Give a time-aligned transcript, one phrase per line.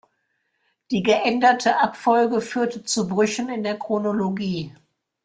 [0.89, 4.75] Die geänderte Abfolge führte zu Brüchen in der Chronologie.